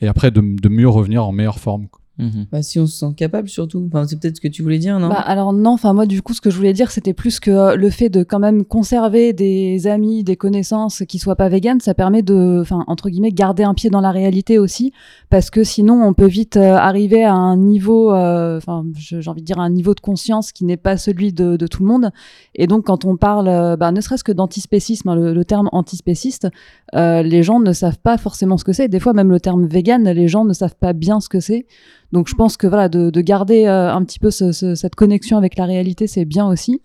[0.00, 1.88] et après de, de mieux revenir en meilleure forme.
[2.20, 2.46] Mhm.
[2.52, 3.84] Bah, si on se sent capable, surtout.
[3.86, 5.08] Enfin, c'est peut-être ce que tu voulais dire, non?
[5.08, 7.50] Bah, alors non, enfin moi du coup ce que je voulais dire c'était plus que
[7.50, 11.80] euh, le fait de quand même conserver des amis, des connaissances qui soient pas véganes,
[11.80, 14.92] ça permet de, enfin entre guillemets, garder un pied dans la réalité aussi,
[15.30, 19.40] parce que sinon on peut vite euh, arriver à un niveau, euh, enfin j'ai envie
[19.40, 22.10] de dire un niveau de conscience qui n'est pas celui de, de tout le monde,
[22.54, 25.68] et donc quand on parle, euh, bah, ne serait-ce que d'antispécisme, hein, le, le terme
[25.72, 26.48] antispéciste,
[26.94, 28.88] euh, les gens ne savent pas forcément ce que c'est.
[28.88, 31.66] Des fois même le terme vegan, les gens ne savent pas bien ce que c'est.
[32.12, 34.94] Donc je pense que voilà, de, de garder euh, un petit peu ce- ce- cette
[34.94, 36.80] connexion avec la réalité, c'est bien aussi.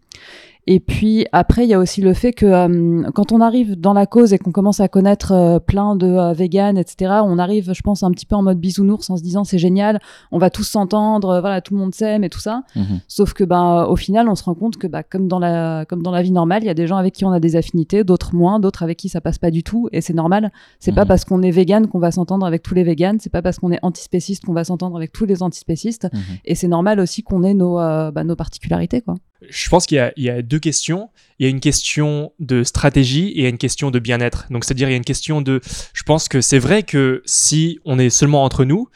[0.68, 3.94] Et puis après, il y a aussi le fait que euh, quand on arrive dans
[3.94, 7.72] la cause et qu'on commence à connaître euh, plein de euh, véganes, etc., on arrive,
[7.74, 10.00] je pense, un petit peu en mode bisounours en se disant c'est génial,
[10.32, 12.64] on va tous s'entendre, euh, voilà, tout le monde s'aime et tout ça.
[12.76, 13.00] Mhm.
[13.08, 16.02] Sauf que ben au final, on se rend compte que bah, comme dans la comme
[16.02, 18.04] dans la vie normale, il y a des gens avec qui on a des affinités,
[18.04, 20.52] d'autres moins, d'autres avec qui ça passe pas du tout, et c'est normal.
[20.80, 21.08] C'est pas Mhm.
[21.10, 23.72] parce qu'on est vegan qu'on va s'entendre avec tous les véganes, c'est pas parce qu'on
[23.72, 26.20] est antispéciste qu'on va s'entendre avec tous les antispécistes, Mhm.
[26.46, 29.14] et c'est normal aussi qu'on ait nos bah, nos particularités quoi.
[29.50, 31.10] Je pense qu'il y, a- deux questions.
[31.40, 34.48] Il y a une question de stratégie et une question de bien-être.
[34.50, 35.62] Donc, c'est-à-dire, il y a une question de.
[35.94, 38.88] Je pense que c'est vrai que si on est seulement entre nous,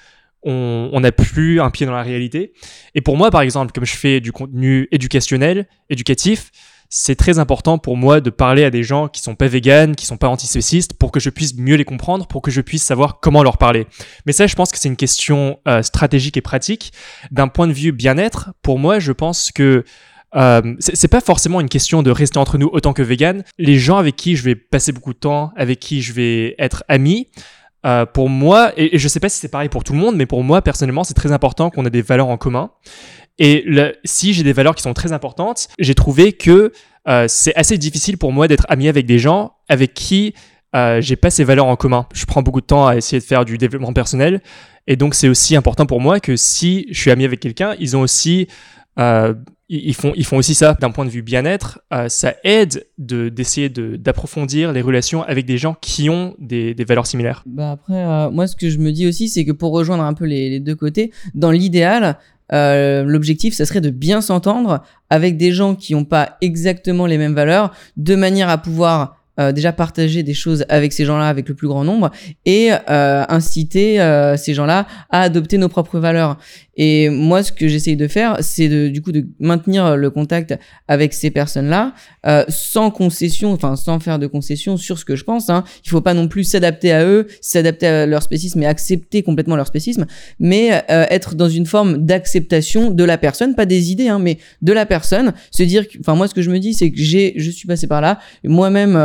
[0.44, 2.54] on on n'a plus un pied dans la réalité.
[2.96, 6.52] Et pour moi, par exemple, comme je fais du contenu éducationnel, éducatif,
[6.92, 10.08] c'est très important pour moi de parler à des gens qui sont pas véganes, qui
[10.08, 13.20] sont pas antispécistes, pour que je puisse mieux les comprendre, pour que je puisse savoir
[13.20, 13.86] comment leur parler.
[14.26, 16.92] Mais ça, je pense que c'est une question euh, stratégique et pratique.
[17.30, 19.84] D'un point de vue bien-être, pour moi, je pense que
[20.36, 23.44] euh, c'est pas forcément une question de rester entre nous autant que vegan.
[23.58, 26.84] Les gens avec qui je vais passer beaucoup de temps, avec qui je vais être
[26.88, 27.28] ami,
[27.86, 30.16] euh, pour moi, et, et je sais pas si c'est pareil pour tout le monde,
[30.16, 32.72] mais pour moi personnellement, c'est très important qu'on ait des valeurs en commun.
[33.40, 33.66] Et
[34.04, 36.74] si j'ai des valeurs qui sont très importantes, j'ai trouvé que
[37.08, 40.34] euh, c'est assez difficile pour moi d'être ami avec des gens avec qui
[40.76, 42.06] euh, j'ai pas ces valeurs en commun.
[42.14, 44.42] Je prends beaucoup de temps à essayer de faire du développement personnel,
[44.88, 47.96] et donc c'est aussi important pour moi que si je suis ami avec quelqu'un, ils
[47.96, 48.50] ont aussi
[49.00, 49.34] euh,
[49.72, 51.80] ils font, ils font aussi ça d'un point de vue bien-être.
[51.94, 56.74] euh, ça aide de- d'essayer de, d'approfondir les relations avec des gens qui ont des,
[56.74, 57.44] des valeurs similaires.
[57.46, 60.14] Bah après, euh, moi, ce que je me dis aussi, c'est que pour rejoindre un
[60.16, 62.18] peu les, les deux côtés, dans l'idéal,
[62.52, 64.82] euh, l'objectif, ça serait de bien s'entendre
[65.12, 69.52] avec des gens qui n'ont pas exactement les mêmes valeurs, de manière à pouvoir euh,
[69.52, 72.12] déjà partager des choses avec ces gens-là, avec le plus grand nombre,
[72.46, 76.38] et euh, inciter euh, ces gens-là à adopter nos propres valeurs.
[76.76, 80.58] Et moi, ce que j'essaye de faire, c'est de, du coup de maintenir le contact
[80.88, 81.94] avec ces personnes-là,
[82.48, 85.50] sans concession, enfin sans faire de concession sur ce que je pense.
[85.50, 85.66] Hein.
[85.84, 89.58] Il faut pas non plus s'adapter à eux, s'adapter à leur spécisme et accepter complètement
[89.58, 90.06] leur spécisme,
[90.40, 94.72] mais être dans une forme d'acceptation de la personne, pas des idées, hein, mais de
[94.72, 95.34] la personne.
[95.52, 97.88] Se dire, enfin moi, ce que je me dis, c'est que j'ai, je suis passé
[97.88, 98.20] par là.
[98.46, 98.96] Moi-même,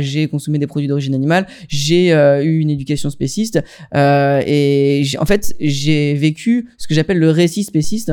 [0.00, 3.62] j'ai consommé des produits d'origine animale, j'ai euh, eu une éducation spéciste,
[3.94, 8.12] euh, et en fait, j'ai vécu ce que j'appelle le récit spéciste,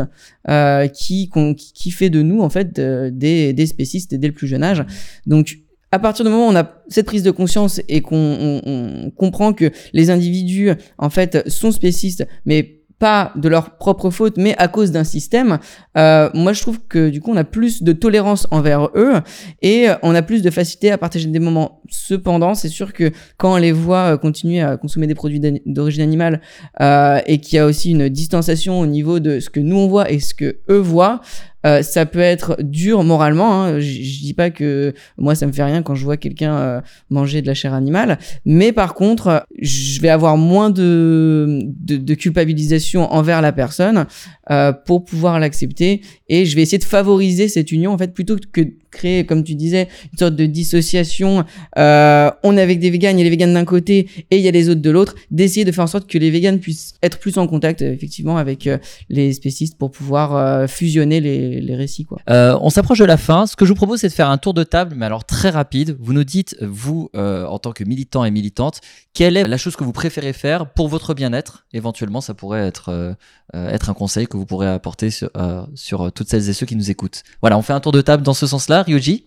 [0.50, 1.30] euh, qui,
[1.74, 4.84] qui fait de nous en fait des, des spécistes dès le plus jeune âge.
[5.26, 5.58] Donc
[5.92, 9.12] à partir du moment où on a cette prise de conscience et qu'on on- on
[9.12, 14.56] comprend que les individus en fait sont spécistes, mais pas de leur propre faute, mais
[14.58, 15.60] à cause d'un système,
[15.98, 19.16] euh, moi je trouve que du coup on a plus de tolérance envers eux
[19.62, 21.82] et euh, on a plus de facilité à partager des moments.
[21.90, 26.02] Cependant, c'est sûr que quand on les voit euh, continuer à consommer des produits d'origine
[26.02, 26.42] animale
[26.82, 29.88] euh, et qu'il y a aussi une distanciation au niveau de ce que nous on
[29.88, 31.22] voit et ce que eux voient,
[31.66, 33.64] euh, ça peut être dur moralement.
[33.64, 33.80] Hein.
[33.80, 37.42] Je, dis pas que moi ça me fait rien quand je vois quelqu'un euh, manger
[37.42, 43.12] de la chair animale, mais par contre, je vais avoir moins de, de, de culpabilisation
[43.14, 44.06] envers la personne
[44.52, 48.36] euh, pour pouvoir l'accepter et je vais essayer de favoriser cette union en fait plutôt
[48.52, 51.46] que de créer, comme tu disais, une sorte de dissociation.
[51.78, 54.42] Euh, on est avec des véganes, il y a les véganes d'un côté et il
[54.42, 55.16] y a les autres de l'autre.
[55.32, 58.36] D'essayer de faire en sorte que les véganes puissent être plus en contact euh, effectivement
[58.38, 58.70] avec
[59.10, 62.20] les spécistes pour pouvoir fusionner les, les récits quoi.
[62.28, 63.48] On s'approche de la fin.
[63.48, 65.52] Ce que je vous propose, c'est de faire un tour de table, mais alors très
[65.52, 65.96] rapide.
[66.00, 68.82] Vous nous dites, vous, en tant que militant et militante,
[69.14, 71.66] quelle est la chose que vous préférez faire pour votre bien-être?
[71.74, 73.16] Éventuellement, ça pourrait être,
[73.54, 76.76] être un conseil que vous pourrez apporter sur, euh, sur toutes celles et ceux qui
[76.76, 77.24] nous écoutent.
[77.42, 78.84] Voilà, on fait un tour de table dans ce sens-là.
[78.84, 79.26] Ryuji?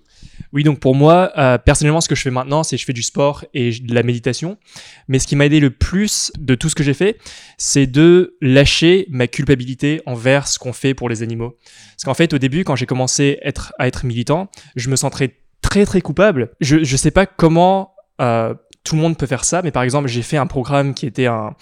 [0.53, 3.03] Oui, donc pour moi, euh, personnellement, ce que je fais maintenant, c'est je fais du
[3.03, 4.59] sport et de la méditation.
[5.09, 7.19] Mais ce qui m'a aidé le plus de tout ce que j'ai fait,
[7.59, 11.57] c'est de lâcher ma culpabilité envers ce qu'on fait pour les animaux.
[11.95, 13.39] Parce qu'en fait, au début, quand j'ai commencé
[13.79, 16.51] à être, militant, je me sentais très très coupable.
[16.61, 18.55] Je je sais pas comment euh,
[18.87, 21.27] tout le monde peut faire ça, mais par exemple, j'ai fait un programme qui était
[21.27, 21.55] un,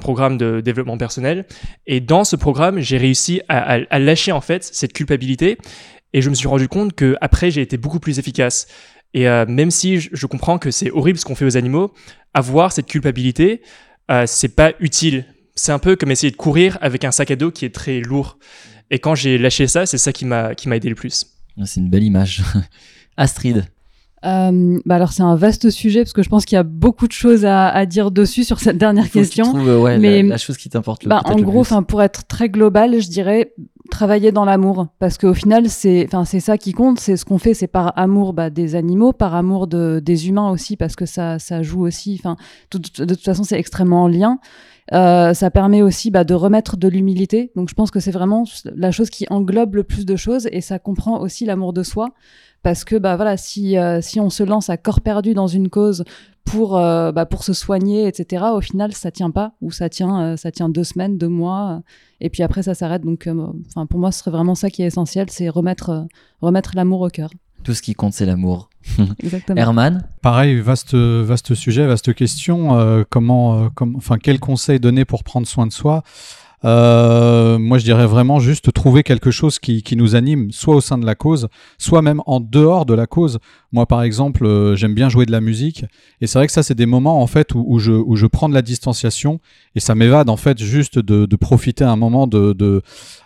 [0.00, 1.46] programme de développement personnel,
[1.86, 5.58] et dans ce programme, j'ai réussi à, lâcher en fait cette culpabilité,
[6.12, 8.66] et je me suis rendu compte que après, j'ai été beaucoup plus efficace.
[9.14, 11.94] Et euh, même si je, comprends que c'est horrible ce qu'on fait aux animaux,
[12.34, 13.62] avoir cette culpabilité,
[14.10, 15.24] euh, c'est pas utile.
[15.54, 18.00] c'est un peu comme essayer de courir avec un sac à dos qui est très
[18.00, 18.38] lourd.
[18.90, 21.26] Et quand j'ai lâché ça, c'est ça qui m'a qui m'a aidé le plus.
[21.64, 22.42] C'est une belle image.
[23.16, 23.66] Astrid.
[24.24, 27.08] Euh, bah alors c'est un vaste sujet parce que je pense qu'il y a beaucoup
[27.08, 29.44] de choses à, à dire dessus sur cette dernière question.
[29.46, 32.02] trouves, ouais, mais- la, la chose qui t'importe le Bah, en le gros, enfin pour
[32.02, 33.52] être très global, je dirais
[33.90, 37.38] travailler dans l'amour parce qu'au final c'est enfin c'est ça qui compte, c'est ce qu'on
[37.38, 41.04] fait, c'est par amour bah, des animaux, par amour de des humains aussi parce que
[41.04, 42.16] ça ça joue aussi.
[42.22, 42.36] Enfin
[42.70, 44.38] tout- de toute façon c'est extrêmement en lien.
[44.92, 47.50] Euh, ça permet aussi bah, de remettre de l'humilité.
[47.56, 48.44] Donc je pense que c'est vraiment
[48.76, 52.08] la chose qui englobe le plus de choses et ça comprend aussi l'amour de soi
[52.62, 55.68] parce que bah voilà si euh, si on se lance à corps perdu dans une
[55.68, 56.04] cause
[56.44, 60.20] pour euh, bah, pour se soigner etc au final ça tient pas ou ça tient
[60.20, 61.82] euh, ça tient deux semaines deux mois
[62.20, 64.82] et puis après ça s'arrête donc euh, enfin pour moi ce serait vraiment ça qui
[64.82, 66.02] est essentiel c'est remettre euh,
[66.40, 67.30] remettre l'amour au cœur
[67.62, 68.70] Tout ce qui compte, c'est l'amour.
[69.22, 70.08] exactement Herman?
[70.20, 72.76] Pareil, vaste, vaste sujet, vaste question.
[72.76, 76.02] Euh, comment, euh, comme, enfin, quel conseil donner pour prendre soin de soi?
[76.64, 80.80] Euh, Moi, je dirais vraiment juste trouver quelque chose qui, qui nous anime, soit au
[80.80, 81.48] sein de la cause,
[81.78, 83.38] soit même en dehors de la cause.
[83.72, 85.86] Moi, par exemple, euh, j'aime bien jouer de la musique,
[86.20, 88.26] et c'est vrai que ça, c'est des moments en fait où, où je, où je
[88.26, 89.40] prends de la distanciation
[89.74, 92.82] et ça m'évade en fait juste de, de profiter un moment de, de,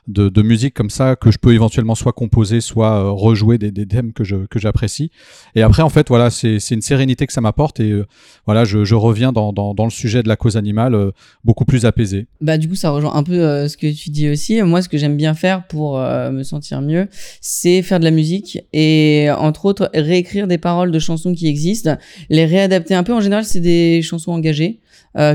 [0.07, 3.87] de, musique comme ça que je peux éventuellement soit composer, soit euh, rejouer des, des
[3.87, 5.11] thèmes que je que j'apprécie.
[5.57, 8.01] Et après, en fait, voilà, c'est une sérénité que ça m'apporte et
[8.45, 11.11] voilà, je, reviens dans, dans, le sujet de la cause animale
[11.45, 12.27] beaucoup plus apaisé.
[12.41, 14.61] Bah du coup ça rejoint un euh, ce que tu dis aussi.
[14.63, 17.09] Moi ce que j'aime bien faire pour euh, me sentir mieux,
[17.41, 21.97] c'est faire de la musique et entre autres réécrire des paroles de chansons qui existent,
[22.31, 23.13] les réadapter un peu.
[23.13, 24.81] En général c'est des chansons engagées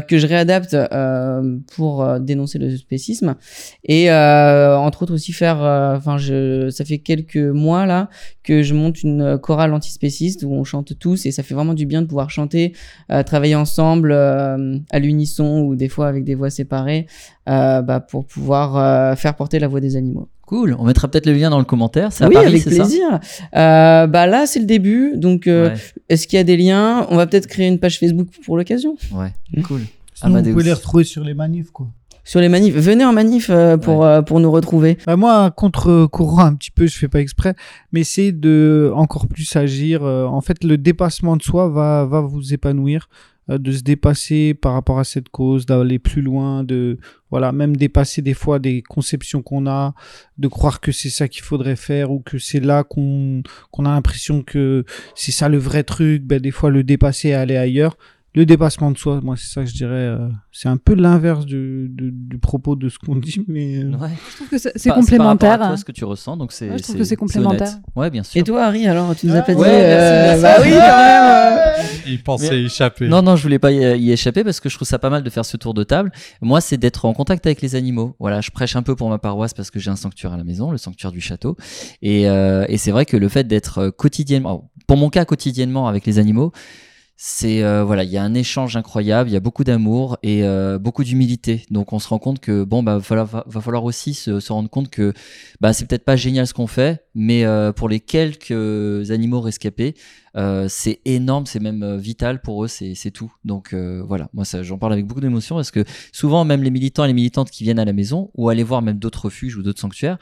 [0.08, 3.36] que je réadapte euh, pour euh, dénoncer le spécisme
[3.84, 5.62] et euh, entre autres aussi faire.
[5.63, 8.10] euh, Enfin je, ça fait quelques mois là
[8.44, 11.86] que je monte une chorale antispéciste où on chante tous et ça fait vraiment du
[11.86, 12.74] bien de pouvoir chanter,
[13.12, 17.08] euh, travailler ensemble euh, à l'unisson ou des fois avec des voix séparées
[17.50, 20.30] euh, bah, pour pouvoir euh, faire porter la voix des animaux.
[20.52, 20.76] Cool.
[20.78, 22.12] On mettra peut-être le lien dans le commentaire.
[22.12, 22.70] C'est oui, Paris, avec ça?
[22.70, 23.20] plaisir.
[23.56, 25.14] Euh, bah là, c'est le début.
[25.16, 25.76] Donc, euh, Ouais.
[26.10, 27.08] est-ce qu'il y a des liens?
[27.10, 28.98] On va peut-être créer une page Facebook pour l'occasion.
[29.14, 29.32] Ouais,
[29.64, 29.80] cool.
[30.14, 31.88] Sinon, vous pouvez les retrouver sur les manifs, quoi.
[32.26, 32.76] Sur les manifs.
[32.76, 34.98] Venez en manif euh, pour, euh, pour nous retrouver.
[35.08, 37.56] Bah moi, contre-courant un petit peu, je fais pas exprès,
[37.94, 40.04] mais c'est de encore plus agir.
[40.04, 44.54] euh, en fait, le dépassement de soi va, va vous épanouir, euh, de se dépasser
[44.54, 46.98] par rapport à cette cause, d'aller plus loin, de
[47.30, 49.94] voilà, même dépasser des fois des conceptions qu'on a,
[50.38, 53.90] de croire que c'est ça qu'il faudrait faire ou que c'est là qu'on qu'on a
[53.90, 54.86] l'impression que
[55.16, 56.24] c'est ça le vrai truc.
[56.24, 57.98] Ben des fois, le dépasser et aller ailleurs.
[58.34, 59.91] Le dépassement de soi, moi, c'est ça que je dirais.
[59.94, 63.80] euh, c'est un peu l'inverse du, du, du propos de ce qu'on dit, mais.
[63.84, 64.08] euh, Ouais.
[64.30, 66.38] je trouve que c'est Pas- c'est par rapport complémentaire à toi, ce que tu ressens,
[66.38, 66.70] donc c'est.
[66.70, 67.67] Ouais, je trouve que c'est complémentaire.
[67.67, 67.82] honnête.
[67.94, 68.39] Ouais, bien sûr.
[68.39, 69.74] Et toi, Harry, alors, tu nous as pas Ouais, dit.
[69.74, 71.24] euh, merci, bah oui, quand même.
[71.24, 71.84] euh.
[72.08, 73.10] Il pensait échapper.
[73.10, 75.24] Non, non, je voulais pas y y échapper parce que je trouve ça pas mal
[75.24, 76.10] de faire ce tour de table.
[76.41, 78.15] Moi, c'est d'être en contact avec les animaux.
[78.20, 80.44] Voilà, je prêche un peu pour ma paroisse parce que j'ai un sanctuaire à la
[80.46, 81.58] maison, le sanctuaire du château.
[82.02, 86.06] Et, euh, et c'est vrai que le fait d'être quotidiennement, pour mon cas quotidiennement avec
[86.06, 86.52] les animaux,
[87.24, 90.44] c'est euh, voilà, il y a un échange incroyable, il y a beaucoup d'amour et
[90.44, 91.68] euh, beaucoup d'humilité.
[91.70, 94.90] Donc on se rend compte que bon bah va falloir, aussi se, se rendre compte
[94.90, 95.14] que
[95.60, 99.94] bah c'est peut-être pas génial ce qu'on fait, mais euh, pour les quelques animaux rescapés,
[100.38, 103.32] euh, c'est énorme, c'est même euh, vital pour eux, c'est tout.
[103.44, 107.04] Donc euh, voilà, moi j'en parle avec beaucoup d'émotion parce que souvent même les militants
[107.04, 109.63] et les militantes qui viennent à la maison ou aller voir même d'autres refuges ou
[109.63, 110.17] d'autres sanctuaires,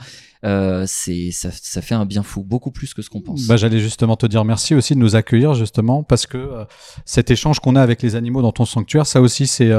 [0.45, 3.45] euh, c'est ça, ça fait un bien fou, beaucoup plus que ce qu'on pense.
[3.47, 6.65] Bah, J'allais justement te dire merci aussi de nous accueillir justement parce que
[7.05, 9.71] cet échange qu'on a avec les animaux dans ton sanctuaire, ça aussi c'est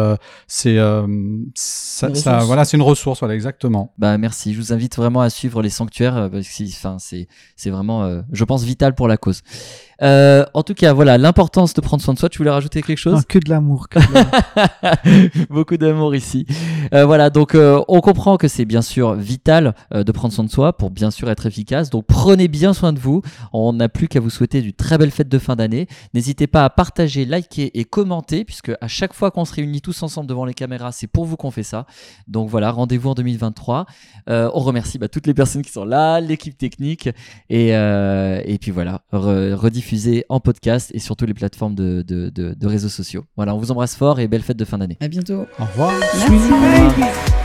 [0.46, 0.76] c'est
[2.44, 3.92] voilà c'est une ressource voilà exactement.
[3.98, 7.26] Bah merci, je vous invite vraiment à suivre les sanctuaires parce que c'est- enfin c'est
[7.56, 9.42] c'est vraiment je pense vital pour la cause.
[10.02, 10.19] Euh,
[10.54, 12.28] en tout cas, voilà l'importance de prendre soin de soi.
[12.28, 13.22] Tu voulais rajouter quelque chose?
[13.28, 13.88] que de l'amour.
[13.88, 15.46] que de l'amour.
[15.50, 16.46] Beaucoup d'amour ici.
[16.94, 20.44] Euh, voilà, donc euh, on comprend que c'est bien sûr vital euh, de prendre soin
[20.44, 21.90] de soi pour bien sûr être efficace.
[21.90, 23.22] Donc prenez bien soin de vous.
[23.52, 25.86] On n'a plus qu'à vous souhaiter d'une très belle fête de fin d'année.
[26.14, 30.02] N'hésitez pas à partager, liker et commenter puisque à chaque fois qu'on se réunit tous
[30.02, 31.86] ensemble devant les caméras, c'est pour vous qu'on fait ça.
[32.28, 33.86] Donc voilà, rendez-vous en 2023.
[34.28, 37.08] Euh, on remercie bah, toutes les personnes qui sont là, l'équipe technique
[37.48, 42.02] et, euh, et puis voilà, re- rediffusé en podcast et sur toutes les plateformes de,
[42.06, 43.24] de, de- de réseaux sociaux.
[43.36, 44.96] Voilà, on vous embrasse fort et belle fête de fin d'année.
[45.00, 45.46] À bientôt.
[45.58, 45.92] Au revoir.
[46.28, 46.79] Merci.
[46.88, 47.39] baby.